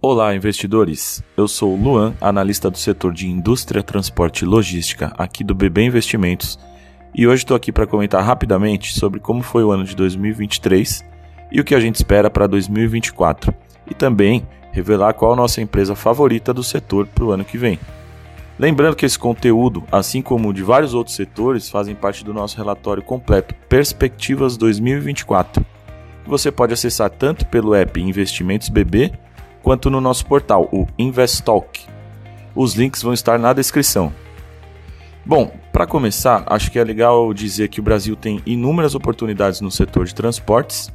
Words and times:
Olá, 0.00 0.32
investidores. 0.32 1.24
Eu 1.36 1.48
sou 1.48 1.74
o 1.74 1.76
Luan, 1.76 2.14
analista 2.20 2.70
do 2.70 2.78
setor 2.78 3.12
de 3.12 3.26
indústria, 3.26 3.82
transporte 3.82 4.42
e 4.42 4.46
logística 4.46 5.12
aqui 5.18 5.42
do 5.42 5.56
BB 5.56 5.82
Investimentos, 5.82 6.56
e 7.12 7.26
hoje 7.26 7.42
estou 7.42 7.56
aqui 7.56 7.72
para 7.72 7.84
comentar 7.84 8.22
rapidamente 8.22 8.96
sobre 8.96 9.18
como 9.18 9.42
foi 9.42 9.64
o 9.64 9.72
ano 9.72 9.82
de 9.82 9.96
2023 9.96 11.04
e 11.50 11.60
o 11.60 11.64
que 11.64 11.74
a 11.74 11.80
gente 11.80 11.96
espera 11.96 12.30
para 12.30 12.46
2024, 12.46 13.52
e 13.90 13.94
também 13.94 14.46
revelar 14.70 15.14
qual 15.14 15.32
a 15.32 15.36
nossa 15.36 15.60
empresa 15.60 15.96
favorita 15.96 16.54
do 16.54 16.62
setor 16.62 17.08
para 17.08 17.24
o 17.24 17.32
ano 17.32 17.44
que 17.44 17.58
vem. 17.58 17.76
Lembrando 18.56 18.94
que 18.94 19.04
esse 19.04 19.18
conteúdo, 19.18 19.82
assim 19.90 20.22
como 20.22 20.54
de 20.54 20.62
vários 20.62 20.94
outros 20.94 21.16
setores, 21.16 21.68
fazem 21.68 21.96
parte 21.96 22.24
do 22.24 22.32
nosso 22.32 22.56
relatório 22.56 23.02
completo 23.02 23.52
Perspectivas 23.68 24.56
2024, 24.56 25.66
que 26.22 26.30
você 26.30 26.52
pode 26.52 26.72
acessar 26.72 27.10
tanto 27.10 27.44
pelo 27.46 27.74
app 27.74 28.00
Investimentos 28.00 28.68
BB 28.68 29.26
quanto 29.68 29.90
no 29.90 30.00
nosso 30.00 30.24
portal, 30.24 30.66
o 30.72 30.86
Investalk. 30.98 31.84
Os 32.56 32.72
links 32.74 33.02
vão 33.02 33.12
estar 33.12 33.38
na 33.38 33.52
descrição. 33.52 34.10
Bom, 35.26 35.52
para 35.70 35.86
começar, 35.86 36.42
acho 36.46 36.70
que 36.70 36.78
é 36.78 36.82
legal 36.82 37.34
dizer 37.34 37.68
que 37.68 37.78
o 37.78 37.82
Brasil 37.82 38.16
tem 38.16 38.40
inúmeras 38.46 38.94
oportunidades 38.94 39.60
no 39.60 39.70
setor 39.70 40.06
de 40.06 40.14
transportes. 40.14 40.90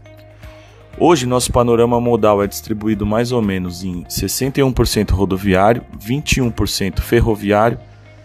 Hoje, 0.97 1.27
nosso 1.27 1.51
panorama 1.51 2.01
modal 2.01 2.41
é 2.41 2.47
distribuído 2.47 3.05
mais 3.05 3.31
ou 3.31 3.43
menos 3.43 3.83
em 3.83 4.05
61% 4.05 5.11
rodoviário, 5.11 5.85
21% 5.95 6.99
ferroviário, 6.99 7.77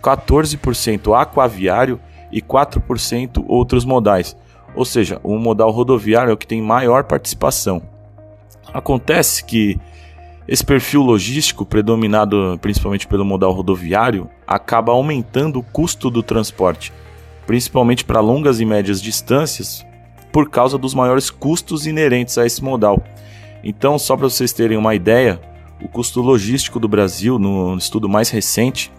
14% 0.02 1.14
aquaviário 1.14 2.00
e 2.32 2.40
4% 2.40 3.44
outros 3.46 3.84
modais. 3.84 4.34
Ou 4.74 4.86
seja, 4.86 5.20
o 5.22 5.36
modal 5.36 5.70
rodoviário 5.70 6.30
é 6.30 6.32
o 6.32 6.38
que 6.38 6.46
tem 6.46 6.62
maior 6.62 7.04
participação. 7.04 7.82
Acontece 8.72 9.44
que 9.44 9.78
esse 10.48 10.64
perfil 10.64 11.02
logístico, 11.02 11.66
predominado 11.66 12.58
principalmente 12.62 13.06
pelo 13.06 13.22
modal 13.22 13.52
rodoviário, 13.52 14.30
acaba 14.46 14.92
aumentando 14.92 15.58
o 15.58 15.62
custo 15.62 16.08
do 16.08 16.22
transporte, 16.22 16.90
principalmente 17.46 18.02
para 18.02 18.20
longas 18.20 18.58
e 18.58 18.64
médias 18.64 19.02
distâncias, 19.02 19.84
por 20.32 20.48
causa 20.48 20.78
dos 20.78 20.94
maiores 20.94 21.28
custos 21.28 21.86
inerentes 21.86 22.38
a 22.38 22.46
esse 22.46 22.64
modal. 22.64 23.04
Então, 23.62 23.98
só 23.98 24.16
para 24.16 24.30
vocês 24.30 24.54
terem 24.54 24.78
uma 24.78 24.94
ideia, 24.94 25.38
o 25.82 25.88
custo 25.88 26.22
logístico 26.22 26.80
do 26.80 26.88
Brasil, 26.88 27.38
no 27.38 27.76
estudo 27.76 28.08
mais 28.08 28.30
recente, 28.30 28.90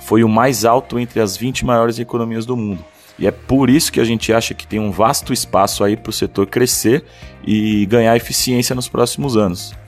foi 0.00 0.22
o 0.22 0.28
mais 0.28 0.64
alto 0.64 1.00
entre 1.00 1.20
as 1.20 1.36
20 1.36 1.64
maiores 1.64 1.98
economias 1.98 2.46
do 2.46 2.56
mundo. 2.56 2.84
E 3.18 3.26
é 3.26 3.32
por 3.32 3.68
isso 3.68 3.90
que 3.90 4.00
a 4.00 4.04
gente 4.04 4.32
acha 4.32 4.54
que 4.54 4.66
tem 4.66 4.78
um 4.78 4.92
vasto 4.92 5.32
espaço 5.32 5.82
aí 5.82 5.96
para 5.96 6.10
o 6.10 6.12
setor 6.12 6.46
crescer 6.46 7.04
e 7.44 7.84
ganhar 7.86 8.16
eficiência 8.16 8.74
nos 8.74 8.88
próximos 8.88 9.36
anos. 9.36 9.81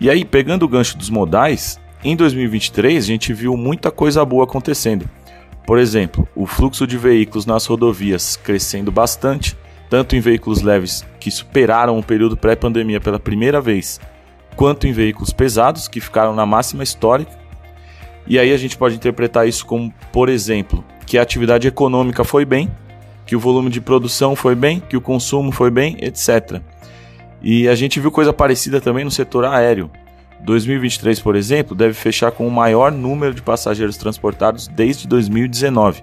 E 0.00 0.10
aí, 0.10 0.24
pegando 0.24 0.64
o 0.64 0.68
gancho 0.68 0.96
dos 0.96 1.10
modais, 1.10 1.80
em 2.04 2.16
2023 2.16 3.04
a 3.04 3.06
gente 3.06 3.32
viu 3.32 3.56
muita 3.56 3.90
coisa 3.90 4.24
boa 4.24 4.44
acontecendo. 4.44 5.08
Por 5.66 5.78
exemplo, 5.78 6.28
o 6.34 6.46
fluxo 6.46 6.86
de 6.86 6.98
veículos 6.98 7.46
nas 7.46 7.66
rodovias 7.66 8.36
crescendo 8.36 8.90
bastante, 8.90 9.56
tanto 9.88 10.16
em 10.16 10.20
veículos 10.20 10.62
leves 10.62 11.04
que 11.20 11.30
superaram 11.30 11.98
o 11.98 12.02
período 12.02 12.36
pré-pandemia 12.36 13.00
pela 13.00 13.20
primeira 13.20 13.60
vez, 13.60 14.00
quanto 14.56 14.86
em 14.86 14.92
veículos 14.92 15.32
pesados 15.32 15.86
que 15.86 16.00
ficaram 16.00 16.34
na 16.34 16.44
máxima 16.44 16.82
histórica. 16.82 17.38
E 18.26 18.38
aí 18.38 18.52
a 18.52 18.56
gente 18.56 18.76
pode 18.76 18.96
interpretar 18.96 19.46
isso 19.46 19.64
como, 19.64 19.92
por 20.12 20.28
exemplo, 20.28 20.84
que 21.06 21.18
a 21.18 21.22
atividade 21.22 21.68
econômica 21.68 22.24
foi 22.24 22.44
bem, 22.44 22.70
que 23.24 23.36
o 23.36 23.40
volume 23.40 23.70
de 23.70 23.80
produção 23.80 24.34
foi 24.34 24.54
bem, 24.54 24.80
que 24.80 24.96
o 24.96 25.00
consumo 25.00 25.52
foi 25.52 25.70
bem, 25.70 25.96
etc. 26.00 26.60
E 27.42 27.68
a 27.68 27.74
gente 27.74 27.98
viu 27.98 28.10
coisa 28.10 28.32
parecida 28.32 28.80
também 28.80 29.04
no 29.04 29.10
setor 29.10 29.44
aéreo. 29.44 29.90
2023, 30.40 31.20
por 31.20 31.36
exemplo, 31.36 31.76
deve 31.76 31.94
fechar 31.94 32.30
com 32.32 32.46
o 32.46 32.50
maior 32.50 32.92
número 32.92 33.34
de 33.34 33.42
passageiros 33.42 33.96
transportados 33.96 34.68
desde 34.68 35.06
2019, 35.06 36.02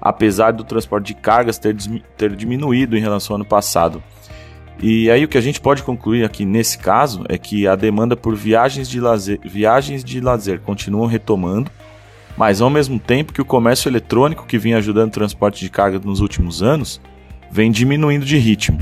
apesar 0.00 0.52
do 0.52 0.64
transporte 0.64 1.08
de 1.08 1.14
cargas 1.14 1.58
ter, 1.58 1.76
ter 2.16 2.34
diminuído 2.34 2.96
em 2.96 3.00
relação 3.00 3.34
ao 3.34 3.40
ano 3.40 3.44
passado. 3.44 4.02
E 4.82 5.10
aí 5.10 5.24
o 5.24 5.28
que 5.28 5.36
a 5.36 5.42
gente 5.42 5.60
pode 5.60 5.82
concluir 5.82 6.24
aqui 6.24 6.44
nesse 6.44 6.78
caso 6.78 7.24
é 7.28 7.36
que 7.36 7.66
a 7.66 7.76
demanda 7.76 8.16
por 8.16 8.34
viagens 8.34 8.88
de 8.88 8.98
lazer, 8.98 9.38
viagens 9.44 10.02
de 10.02 10.20
lazer 10.20 10.60
continuam 10.60 11.06
retomando, 11.06 11.70
mas 12.36 12.60
ao 12.60 12.70
mesmo 12.70 12.98
tempo 12.98 13.32
que 13.32 13.42
o 13.42 13.44
comércio 13.44 13.88
eletrônico 13.88 14.46
que 14.46 14.56
vinha 14.56 14.78
ajudando 14.78 15.08
o 15.08 15.12
transporte 15.12 15.60
de 15.60 15.70
carga 15.70 16.00
nos 16.02 16.20
últimos 16.20 16.62
anos 16.62 17.00
vem 17.50 17.70
diminuindo 17.70 18.24
de 18.24 18.38
ritmo. 18.38 18.78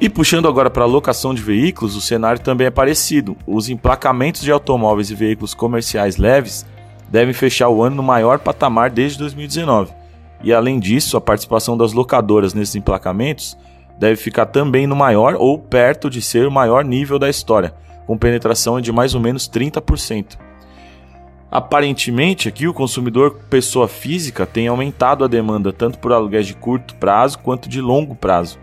E 0.00 0.08
puxando 0.08 0.48
agora 0.48 0.70
para 0.70 0.84
a 0.84 0.86
locação 0.86 1.34
de 1.34 1.42
veículos, 1.42 1.94
o 1.94 2.00
cenário 2.00 2.40
também 2.40 2.66
é 2.66 2.70
parecido. 2.70 3.36
Os 3.46 3.68
emplacamentos 3.68 4.40
de 4.40 4.50
automóveis 4.50 5.10
e 5.10 5.14
veículos 5.14 5.52
comerciais 5.52 6.16
leves 6.16 6.64
devem 7.10 7.34
fechar 7.34 7.68
o 7.68 7.82
ano 7.82 7.96
no 7.96 8.02
maior 8.02 8.38
patamar 8.38 8.88
desde 8.88 9.18
2019. 9.18 9.92
E 10.42 10.54
além 10.54 10.80
disso, 10.80 11.18
a 11.18 11.20
participação 11.20 11.76
das 11.76 11.92
locadoras 11.92 12.54
nesses 12.54 12.76
emplacamentos 12.76 13.58
deve 13.98 14.16
ficar 14.16 14.46
também 14.46 14.86
no 14.86 14.96
maior 14.96 15.34
ou 15.34 15.58
perto 15.58 16.08
de 16.08 16.22
ser 16.22 16.46
o 16.46 16.50
maior 16.50 16.82
nível 16.82 17.18
da 17.18 17.28
história, 17.28 17.74
com 18.06 18.16
penetração 18.16 18.80
de 18.80 18.90
mais 18.90 19.14
ou 19.14 19.20
menos 19.20 19.50
30%. 19.50 20.38
Aparentemente, 21.50 22.48
aqui 22.48 22.66
o 22.66 22.72
consumidor 22.72 23.40
pessoa 23.50 23.86
física 23.86 24.46
tem 24.46 24.66
aumentado 24.66 25.24
a 25.24 25.28
demanda 25.28 25.74
tanto 25.74 25.98
por 25.98 26.10
aluguéis 26.10 26.46
de 26.46 26.54
curto 26.54 26.94
prazo 26.94 27.38
quanto 27.40 27.68
de 27.68 27.82
longo 27.82 28.14
prazo 28.14 28.58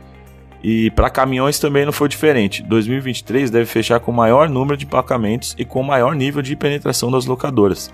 e 0.64 0.90
para 0.92 1.10
caminhões 1.10 1.60
também 1.60 1.86
não 1.86 1.92
foi 1.92 2.10
diferente. 2.10 2.64
2023 2.64 3.52
deve 3.52 3.66
fechar 3.66 4.00
com 4.00 4.12
o 4.12 4.16
maior 4.16 4.50
número 4.50 4.78
de 4.78 4.86
emplacamentos 4.86 5.56
e 5.58 5.64
com 5.64 5.82
o 5.82 5.86
maior 5.86 6.16
nível 6.16 6.42
de 6.42 6.56
penetração 6.56 7.12
das 7.12 7.26
locadoras. 7.26 7.92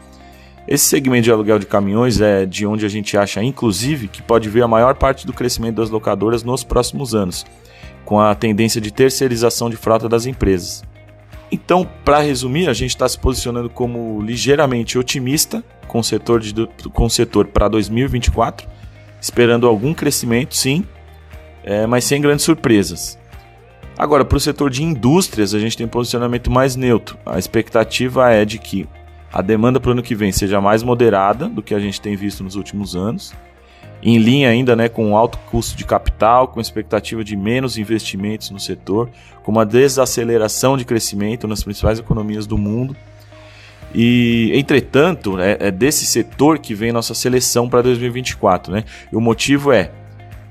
Esse 0.66 0.85
segmento 0.85 1.23
de 1.23 1.31
aluguel 1.31 1.59
de 1.59 1.66
caminhões 1.66 2.22
é 2.22 2.46
de 2.46 2.66
onde 2.66 2.85
a 2.85 2.90
gente 2.90 3.18
acha, 3.18 3.44
inclusive, 3.44 4.07
que 4.07 4.22
pode 4.22 4.50
vir 4.50 4.63
a 4.63 4.68
maior 4.68 4.96
parte 4.96 5.28
do 5.28 5.34
crescimento 5.34 5.75
das 5.75 5.90
locadoras 5.90 6.41
nos 6.41 6.63
próximos 6.63 7.13
anos, 7.13 7.46
com 8.06 8.19
a 8.19 8.34
tendência 8.34 8.79
de 8.79 8.90
terceirização 8.90 9.69
de 9.69 9.75
frota 9.75 10.07
das 10.07 10.25
empresas. 10.25 10.81
Então, 11.52 11.88
para 12.06 12.19
resumir, 12.19 12.69
a 12.69 12.73
gente 12.73 12.91
está 12.91 13.07
se 13.07 13.19
posicionando 13.19 13.69
como 13.69 14.22
ligeiramente 14.22 14.97
otimista 14.97 15.62
com 15.85 16.00
o 16.00 16.03
setor, 16.03 16.41
setor 17.09 17.47
para 17.47 17.68
2024, 17.68 18.68
esperando 19.19 19.68
algum 19.68 19.94
crescimento, 19.94 20.56
sim, 20.56 20.85
é, 21.63 21.88
mas 21.88 22.03
sem 22.03 22.22
grandes 22.22 22.46
surpresas. 22.46 23.18
Agora, 23.97 24.25
para 24.25 24.38
o 24.38 24.40
setor 24.40 24.69
de 24.69 24.84
indústrias, 24.84 25.53
a 25.53 25.59
gente 25.59 25.78
tem 25.78 25.85
um 25.85 25.90
posicionamento 25.90 26.50
mais 26.50 26.75
neutro. 26.75 27.18
A 27.25 27.38
expectativa 27.38 28.31
é 28.31 28.44
de 28.44 28.57
que 28.57 28.88
a 29.31 29.41
demanda 29.41 29.79
para 29.79 29.90
o 29.90 29.91
ano 29.91 30.03
que 30.03 30.16
vem 30.16 30.31
seja 30.31 30.59
mais 30.59 30.84
moderada 30.84 31.47
do 31.47 31.62
que 31.62 31.73
a 31.73 31.79
gente 31.79 32.02
tem 32.02 32.16
visto 32.16 32.44
nos 32.44 32.56
últimos 32.56 32.96
anos, 32.96 33.34
em 34.02 34.18
linha 34.18 34.50
ainda 34.50 34.75
né, 34.75 34.90
com 34.90 35.16
alto 35.16 35.38
custo 35.50 35.78
de 35.78 35.85
capital, 35.85 36.47
com 36.47 36.59
expectativa 36.59 37.23
de 37.23 37.35
menos 37.35 37.78
investimentos 37.78 38.50
no 38.50 38.59
setor, 38.59 39.09
com 39.44 39.52
uma 39.52 39.66
desaceleração 39.66 40.75
de 40.75 40.85
crescimento 40.85 41.47
nas 41.47 41.63
principais 41.63 42.00
economias 42.00 42.46
do 42.46 42.57
mundo. 42.57 42.96
E, 43.96 44.52
entretanto, 44.56 45.40
é, 45.40 45.57
é 45.59 45.72
desse 45.72 46.06
setor 46.06 46.59
que 46.59 46.73
vem 46.73 46.91
nossa 46.91 47.13
seleção 47.13 47.69
para 47.69 47.81
2024. 47.81 48.73
Né? 48.73 48.84
E 49.12 49.16
o 49.16 49.22
motivo 49.22 49.72
é 49.72 49.91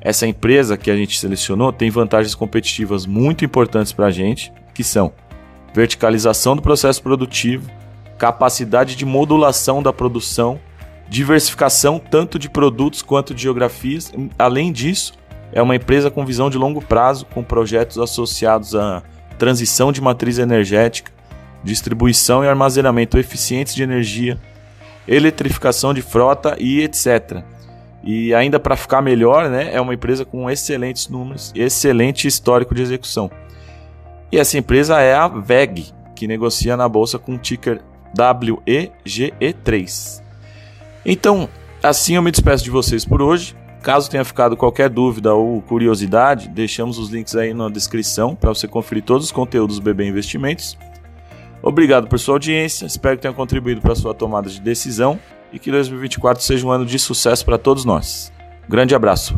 essa 0.05 0.27
empresa 0.27 0.77
que 0.77 0.91
a 0.91 0.97
gente 0.97 1.19
selecionou 1.19 1.73
tem 1.73 1.89
vantagens 1.89 2.35
competitivas 2.35 3.07
muito 3.07 3.45
importantes 3.45 3.93
para 3.93 4.07
a 4.07 4.11
gente, 4.11 4.53
que 4.75 4.83
são 4.83 5.13
verticalização 5.73 6.57
do 6.57 6.61
processo 6.61 7.01
produtivo, 7.03 7.71
capacidade 8.19 8.97
de 8.97 9.05
modulação 9.07 9.83
da 9.83 9.93
produção, 9.93 10.61
diversificação 11.09 11.99
tanto 11.99 12.39
de 12.39 12.51
produtos 12.51 13.01
quanto 13.01 13.33
de 13.33 13.43
geografias. 13.43 14.13
Além 14.39 14.73
disso, 14.73 15.15
é 15.53 15.63
uma 15.63 15.77
empresa 15.77 16.11
com 16.11 16.27
visão 16.27 16.51
de 16.51 16.59
longo 16.59 16.83
prazo, 16.83 17.25
com 17.27 17.45
projetos 17.45 17.99
associados 17.99 18.75
à 18.75 19.03
transição 19.39 19.93
de 19.93 20.01
matriz 20.01 20.39
energética, 20.39 21.13
distribuição 21.63 22.43
e 22.43 22.49
armazenamento 22.49 23.19
eficientes 23.19 23.75
de 23.75 23.83
energia, 23.85 24.39
eletrificação 25.07 25.95
de 25.95 26.03
frota 26.03 26.57
e 26.59 26.81
etc. 26.81 27.45
E 28.05 28.35
ainda 28.35 28.59
para 28.59 28.77
ficar 28.77 29.01
melhor, 29.01 29.49
né, 29.49 29.71
é 29.73 29.81
uma 29.81 29.95
empresa 29.95 30.25
com 30.25 30.51
excelentes 30.51 31.09
números, 31.09 31.53
excelente 31.55 32.27
histórico 32.27 32.75
de 32.75 32.83
execução. 32.83 33.31
E 34.31 34.39
essa 34.39 34.59
empresa 34.59 35.01
é 35.01 35.15
a 35.15 35.29
VEG, 35.29 35.93
que 36.17 36.27
negocia 36.27 36.77
na 36.77 36.89
bolsa 36.89 37.19
com 37.19 37.35
o 37.35 37.39
ticker 37.39 37.81
WEGE3. 38.17 40.23
Então, 41.05 41.49
assim 41.83 42.17
eu 42.17 42.23
me 42.23 42.31
despeço 42.31 42.65
de 42.65 42.71
vocês 42.71 43.05
por 43.05 43.23
hoje. 43.23 43.57
Caso 43.83 44.11
tenha 44.11 44.25
ficado 44.25 44.57
qualquer 44.57 44.89
dúvida 44.89 45.35
ou 45.35 45.61
curiosidade, 45.61 46.49
deixamos 46.49 46.99
os 46.99 47.11
links 47.11 47.35
aí 47.35 47.53
na 47.53 47.69
descrição 47.69 48.37
para 48.37 48.51
você 48.51 48.69
conferir 48.69 49.03
todos 49.03 49.27
os 49.27 49.33
conteúdos 49.33 49.81
do 49.81 49.83
BB 49.83 50.07
Investimentos. 50.07 50.79
Obrigado 51.61 52.07
por 52.07 52.19
sua 52.19 52.37
audiência, 52.37 52.87
espero 52.87 53.17
que 53.17 53.23
tenha 53.23 53.35
contribuído 53.35 53.81
para 53.81 53.93
a 53.93 53.97
sua 53.97 54.15
tomada 54.15 54.49
de 54.49 54.61
decisão 54.61 55.19
e 55.53 55.59
que 55.59 55.71
2024 55.71 56.43
seja 56.43 56.67
um 56.67 56.71
ano 56.71 56.87
de 56.87 56.99
sucesso 56.99 57.45
para 57.45 57.59
todos 57.59 57.85
nós. 57.85 58.33
Grande 58.69 58.95
abraço. 58.95 59.37